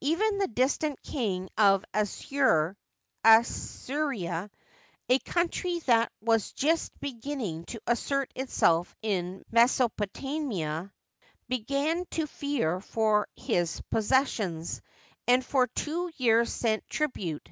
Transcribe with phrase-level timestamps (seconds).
[0.00, 2.76] Even the distant King of Assur
[3.24, 4.48] ^Assyria),
[5.08, 10.92] a countiy that was just beginning to assert itself in Mesopotamia,
[11.48, 14.80] began to fear for his possessions,
[15.26, 17.48] and for two years sent tribute.